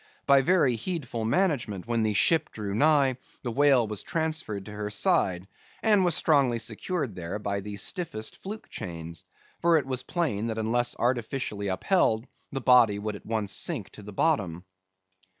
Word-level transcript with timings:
By 0.25 0.41
very 0.41 0.77
heedful 0.77 1.25
management, 1.25 1.85
when 1.85 2.01
the 2.01 2.15
ship 2.15 2.51
drew 2.51 2.73
nigh, 2.73 3.17
the 3.43 3.51
whale 3.51 3.85
was 3.87 4.01
transferred 4.01 4.65
to 4.65 4.71
her 4.71 4.89
side, 4.89 5.47
and 5.83 6.03
was 6.03 6.15
strongly 6.15 6.57
secured 6.57 7.15
there 7.15 7.37
by 7.37 7.59
the 7.59 7.75
stiffest 7.75 8.37
fluke 8.37 8.67
chains, 8.71 9.25
for 9.59 9.77
it 9.77 9.85
was 9.85 10.01
plain 10.01 10.47
that 10.47 10.57
unless 10.57 10.95
artificially 10.97 11.67
upheld, 11.67 12.25
the 12.51 12.61
body 12.61 12.97
would 12.97 13.15
at 13.15 13.27
once 13.27 13.51
sink 13.51 13.91
to 13.91 14.01
the 14.01 14.11
bottom. 14.11 14.63